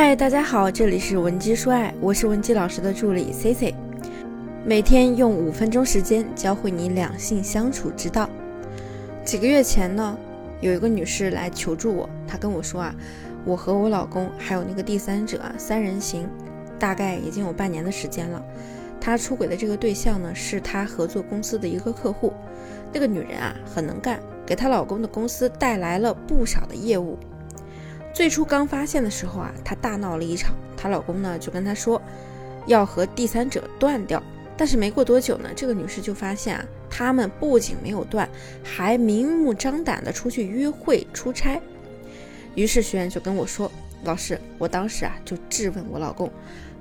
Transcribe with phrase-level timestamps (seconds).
[0.00, 3.74] 嗨，大家好，这里是文姬说爱，我是文姬老师的助理 C C，
[4.64, 8.30] 每天用五分钟时间教会你两性相处之道。
[9.24, 10.16] 几个月前呢，
[10.60, 12.94] 有一个女士来求助我，她跟我说啊，
[13.44, 16.30] 我和我老公还有那个第三者三人行，
[16.78, 18.40] 大概已经有半年的时间了。
[19.00, 22.32] 她出轨的这个对象呢，是她合作公司的一个客户，
[22.92, 27.18] 那个女人啊很能干，给她老公的公司带来了不少的业务。
[28.18, 32.02] 最初刚发现的时候啊，她大闹了一场，她老公呢就跟她说
[32.66, 34.20] 要和第三者断掉。
[34.56, 38.28] 但是没过多久呢，这个女士就发现啊，他们不仅没有断，
[38.64, 41.60] 还明目张胆的出去约会、出差。
[42.56, 43.70] 于是学员就跟我说
[44.02, 46.28] ：“老师，我当时啊就质问我老公，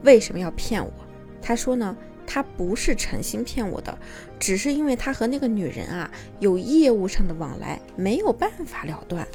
[0.01, 0.91] 为什么要骗我？”
[1.39, 1.95] 他说呢，
[2.27, 3.97] 他不是诚心骗我的，
[4.37, 9.25] 只是因为他和那个女人啊有业务上的往来，没有办法了断。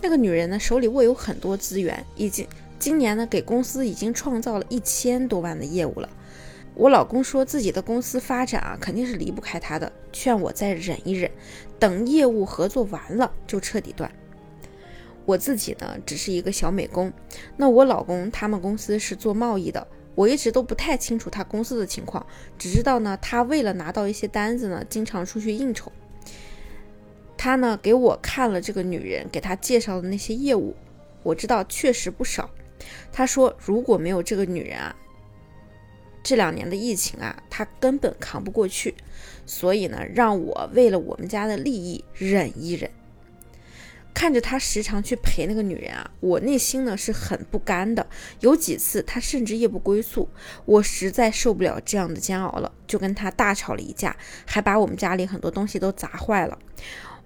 [0.00, 2.46] 那个女人呢，手里握有很多资源，已经
[2.78, 6.08] 今年呢给公司已经创造了一千多万的业务了。
[6.74, 11.30] 我老公说自己的公司发展啊，肯定是离不开他的，劝我再忍一忍，
[11.78, 14.10] 等业务合作完了就彻底断。
[15.24, 17.12] 我自己呢只是一个小美工，
[17.56, 22.26] 那我老公他们公司是做贸易的，我一直都不太清楚他公司的情况，
[22.58, 25.90] 只知道呢他为了拿到一些单子呢，经常出去应酬。
[27.36, 30.76] 他呢给我看了这个女人给他介绍的那些业务，
[31.22, 32.48] 我知道确实不少。
[33.10, 34.94] 他说如果没有这个女人啊，
[36.22, 38.94] 这两年的疫情啊，他根本扛不过去。
[39.44, 42.90] 所以呢，让我为了我们家的利益忍一忍。
[44.14, 48.06] 看着他时常去陪那个女人啊，我内心呢是很不甘的。
[48.40, 50.28] 有几次他甚至夜不归宿，
[50.64, 56.58] 我实在受不了这样的煎熬了，就跟他大吵了一架，还把我们家里很多东西都砸坏了。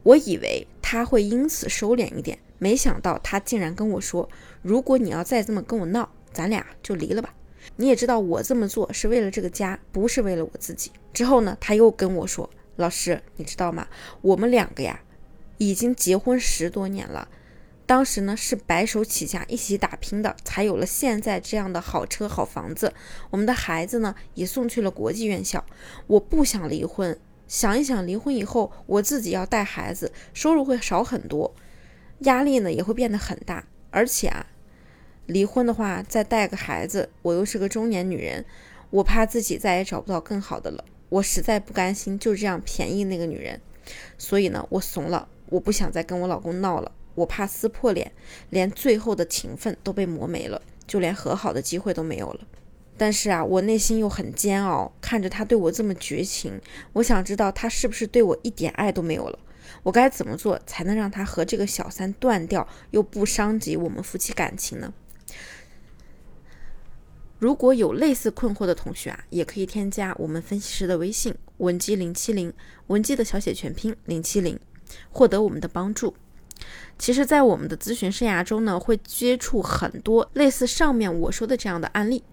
[0.03, 4.29] 我以为他会因此收敛一点，没想到他竟然跟我说
[4.63, 7.35] ：“如果你要再这么跟我闹，咱俩就离了吧。”
[7.75, 10.93] 你也知道我这么做是为了这个家，不是为了我自己。
[11.13, 13.89] 之后呢，他又跟我说：“老师，你知道吗？
[14.23, 15.01] 我们两个呀，
[15.59, 17.29] 已经结婚十多年了，
[17.87, 22.93] 当时呢是白手起家一起打拼的，才有了现在这样的好车好房子。
[23.31, 25.65] 我们的孩子呢也送去了国际院校。
[26.07, 27.19] 我不想离婚。”
[27.49, 31.55] 想一想，离婚以后我自己要带孩子，收入会少很多，
[32.23, 33.69] 压力呢也会变得很大。
[33.93, 34.47] 而且啊，
[35.27, 38.45] 离婚的话再带个孩子，我又是个中年女人，
[38.91, 40.85] 我怕自己再也找不到更好的了。
[41.09, 43.61] 我实在不甘心就这样便宜那个女人，
[44.19, 48.13] 所以呢，我怂了，我不想再跟我老公闹了，我怕撕破脸，
[48.51, 52.41] 连最后的情分都被磨没了，就连和好的机会都没有了。
[52.99, 56.61] 但是啊，我内心又很煎熬，看着他对我这么绝情，
[56.95, 59.39] 我想知道他是不是对我一点爱都没有了？
[59.83, 64.95] 我该怎么做才能让他和这个小三断掉，又不伤及我们夫妻感情呢？
[67.39, 72.51] 如果有类似困惑的同学啊，也可以添加我们分析师的微信文姬零七零，
[72.87, 74.59] 文姬的小写全拼零七零，
[75.11, 76.15] 获得我们的帮助。
[76.99, 82.25] 其实，在我们的咨询生涯中呢，会接触很多类似上面我说的这样的案例。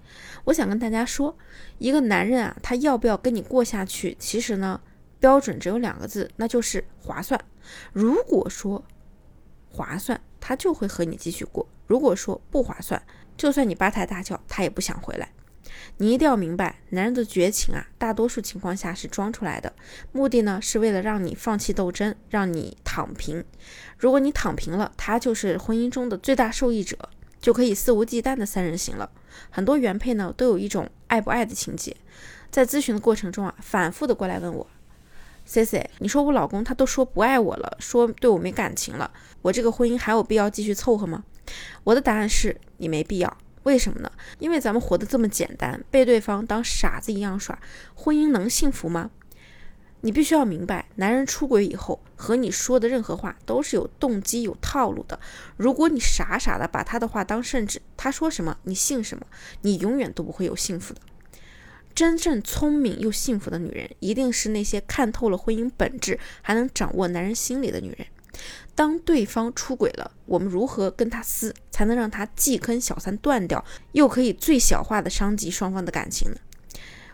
[0.45, 1.37] 我想跟大家说，
[1.77, 4.79] 一个男人啊，他要不要跟你过下去，其实呢，
[5.19, 7.39] 标准只有两个字，那就是划算。
[7.91, 8.81] 如果说
[9.69, 13.01] 划算，他就会和你继续过；如果说不划算，
[13.35, 15.29] 就算你八抬大轿，他也不想回来。
[15.97, 19.73] 你一定要明白，男人的绝情啊，大多数情况下是装出来的，
[20.11, 23.43] 目的呢是为了让你放弃斗争，让你躺平。
[23.97, 26.97] 如果你躺平了，他就是婚姻中的最大受益者，
[27.39, 29.09] 就可以肆无忌惮的三人行了。
[29.49, 31.95] 很多原配呢都有一种爱不爱的情节，
[32.49, 34.67] 在咨询的过程中啊，反复的过来问我
[35.45, 41.23] ，C C，你说我老公他都说不爱我了，说对我没感情了，我这个婚姻还有必要继续凑合吗？
[41.83, 43.37] 我的答案是你没必要。
[43.63, 44.11] 为什么呢？
[44.39, 47.57] 因为咱们活得这么简单，被对方当傻子一样耍，
[47.95, 49.11] 婚姻能幸福吗？
[50.01, 55.17] 你必须要明白，男人出轨以后和你说的任何话都是有动机、有套路的。
[55.55, 59.25] 如果你傻傻的把他的话当圣旨，他说什么你信什么，
[59.61, 60.99] 你永远都不会有幸福的。
[61.95, 68.05] 真正聪明又幸福的女人，一定是那些看透了婚姻本质，还能掌握男人心理的女人。
[68.75, 76.37] 当对方出轨了，我们如何跟他撕，才能让他既跟小三断掉，又可以最小化的伤及双方的感情呢？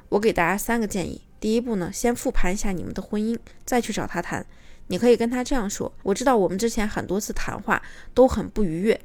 [0.09, 1.21] 我给大家三个建议。
[1.39, 4.45] 第一步呢，先复盘一下你们的婚姻，再去找他谈。
[4.87, 7.81] 你可以跟他这样说：“我知道我们之前很多次谈话
[8.13, 8.99] 都很不愉悦，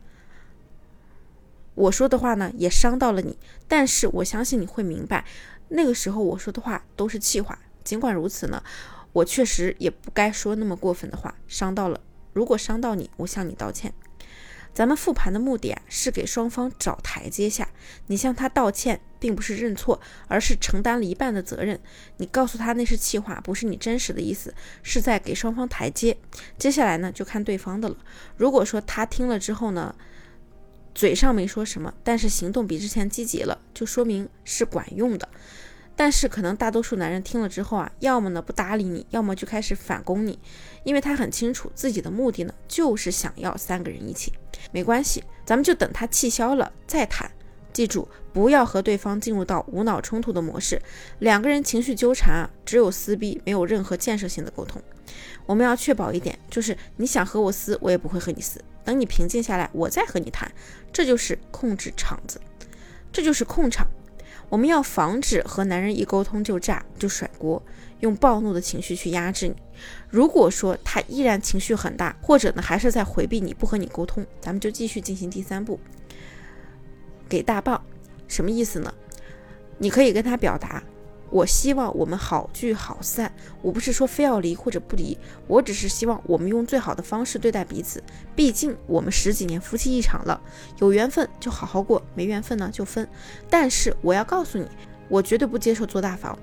[1.74, 3.36] 我说的话呢也伤到了你，
[3.68, 5.24] 但是我相信你会明白，
[5.68, 7.58] 那个时候我说的话都是气话。
[7.84, 8.62] 尽管如此呢，
[9.14, 11.98] 我确实也不该说那么过分的话，伤到了。
[12.34, 13.94] 如果伤到你，我向你道歉。
[14.74, 17.68] 咱们复盘的目的啊，是给双方找台阶下。
[18.08, 21.78] 你向他道歉，并不是认错，而是承担了一半的责任。
[22.16, 24.52] 你告诉他那是气话，不是你真实的意思，
[24.82, 26.16] 是在给双方台阶。
[26.58, 27.96] 接下来呢，就看对方的了。
[28.36, 29.94] 如果说他听了之后呢，
[30.92, 35.28] 嘴上没说什么，但是行动比之前积极了，就说明是管用的。
[35.96, 40.38] 但是可能大多数男人听了之后啊，要么呢不搭理你，要么就开始反攻你，
[40.82, 44.32] 因为他很清楚自己的目的呢，就是想要三个人一起。
[44.72, 47.30] 没关系，咱们就等他气消了再谈。
[47.72, 50.80] 记住，不要和对方进入到无脑冲突的模式，
[51.18, 54.80] 两个人情绪纠缠啊，只有撕逼，没有任何建设性的沟通。
[55.46, 60.50] 我们要确保一点，就是你想和我撕，我也不会和你撕，等你平静下来，我再和你谈。
[60.92, 62.40] 这就是控制场子，
[63.12, 63.86] 这就是控场。
[64.54, 67.60] 我们要防止和男人一沟通就炸就甩锅，
[67.98, 69.56] 用暴怒的情绪去压制你。
[70.08, 75.80] 如果说他依然情绪很大，或者呢还是在回避你不和你沟通，咱们就继续进行第三步，
[77.28, 77.84] 给大棒。
[78.28, 78.94] 什么意思呢？
[79.76, 80.80] 你可以跟他表达。
[81.34, 83.32] 我希望我们好聚好散。
[83.60, 88.00] 我不是说非要离或者不离，我只是希望我们用最好的方式对待彼此。
[88.36, 90.40] 毕竟我们十几年夫妻一场了，
[90.78, 93.08] 有缘分就好好过，没缘分呢就分。
[93.50, 94.68] 但是我要告诉你，
[95.08, 96.38] 我绝对不接受做大房。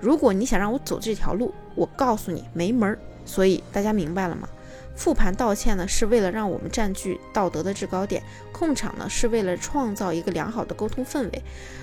[0.00, 2.96] 如果你想让我走这条路，我告诉你没门儿。
[3.24, 4.48] 所以大家明白了吗？
[4.96, 8.20] 复盘道歉呢，是为了让我们占据道德的制高点；
[8.50, 11.42] 控场呢，是为了创造一个良好的沟通氛围。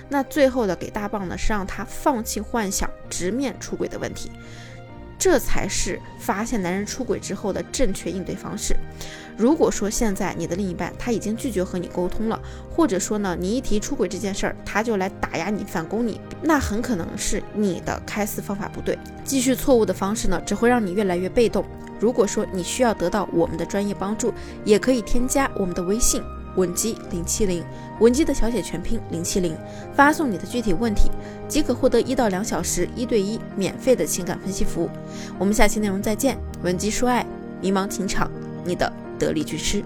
[0.10, 4.31] 那最后的给大棒呢，是让他放弃幻想，直面出轨的问题。
[5.19, 8.75] 这才是发现男人出轨之后的正确应对方式。
[9.38, 12.38] 如果说现在你的另一半他已经拒绝和你沟通了，
[12.69, 19.00] 或者说呢，你一提出轨这件事儿，他就来打压你、反攻你，那很可能是你的开撕方法不对。
[19.24, 21.63] 继续错误的方式呢，只会让你越来越被动。
[22.00, 24.34] 如果说你需要得到我们的专业帮助，
[24.66, 26.22] 也可以添加我们的微信
[26.57, 27.63] 文姬零七零，
[28.01, 29.57] 文姬的小写全拼零七零，
[29.95, 31.10] 发送你的具体问题，
[31.48, 34.90] 即可获得一到两小时一对一免费的情感分析服务。
[35.40, 37.25] 我们下期内容再见，文姬说爱，
[37.62, 38.30] 迷茫情场，
[38.66, 39.81] 你的得力军师。